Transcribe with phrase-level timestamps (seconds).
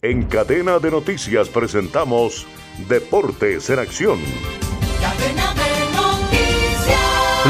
[0.00, 2.46] En cadena de noticias presentamos
[2.88, 4.20] Deportes en Acción.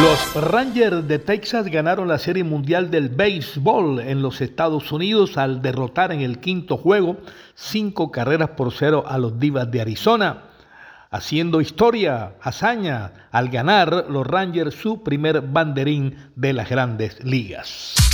[0.00, 5.60] Los Rangers de Texas ganaron la Serie Mundial del Béisbol en los Estados Unidos al
[5.60, 7.18] derrotar en el quinto juego
[7.54, 10.44] cinco carreras por cero a los Divas de Arizona,
[11.10, 18.07] haciendo historia, hazaña, al ganar los Rangers su primer banderín de las grandes ligas.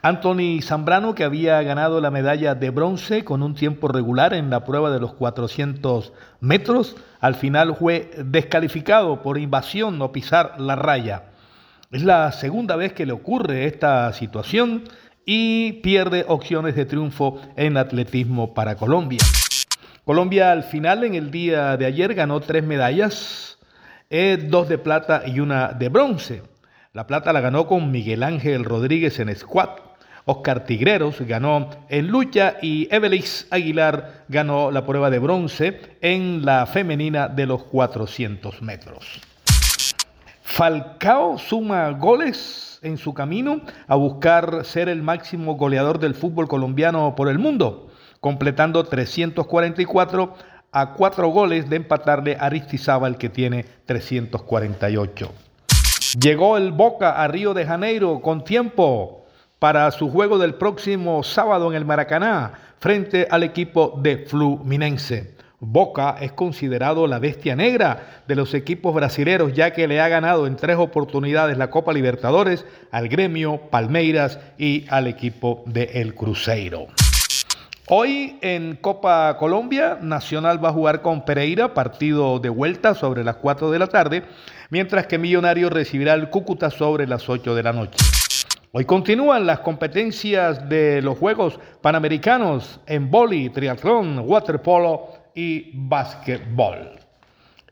[0.00, 4.64] Anthony Zambrano, que había ganado la medalla de bronce con un tiempo regular en la
[4.64, 11.24] prueba de los 400 metros, al final fue descalificado por invasión o pisar la raya.
[11.90, 14.84] Es la segunda vez que le ocurre esta situación
[15.24, 19.18] y pierde opciones de triunfo en atletismo para Colombia.
[20.04, 23.58] Colombia al final en el día de ayer ganó tres medallas,
[24.10, 26.42] eh, dos de plata y una de bronce.
[26.92, 29.87] La plata la ganó con Miguel Ángel Rodríguez en squat,
[30.30, 36.66] Oscar Tigreros ganó en lucha y Evelis Aguilar ganó la prueba de bronce en la
[36.66, 39.22] femenina de los 400 metros.
[40.42, 47.14] Falcao suma goles en su camino a buscar ser el máximo goleador del fútbol colombiano
[47.16, 47.88] por el mundo,
[48.20, 50.34] completando 344
[50.72, 55.32] a 4 goles de empatarle a Aristizábal que tiene 348.
[56.20, 59.24] Llegó el Boca a Río de Janeiro con tiempo
[59.58, 65.36] para su juego del próximo sábado en el Maracaná frente al equipo de Fluminense.
[65.60, 70.46] Boca es considerado la bestia negra de los equipos brasileños ya que le ha ganado
[70.46, 76.86] en tres oportunidades la Copa Libertadores al gremio Palmeiras y al equipo de El Cruzeiro.
[77.88, 83.36] Hoy en Copa Colombia, Nacional va a jugar con Pereira, partido de vuelta sobre las
[83.36, 84.22] 4 de la tarde,
[84.70, 87.96] mientras que Millonario recibirá el Cúcuta sobre las 8 de la noche.
[88.70, 96.98] Hoy continúan las competencias de los Juegos Panamericanos en boli, triatlón, waterpolo y básquetbol.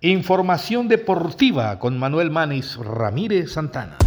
[0.00, 3.98] Información deportiva con Manuel Manis Ramírez Santana.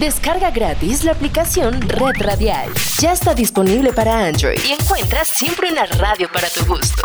[0.00, 2.70] Descarga gratis la aplicación Red Radial.
[3.00, 7.02] Ya está disponible para Android y encuentras siempre una radio para tu gusto.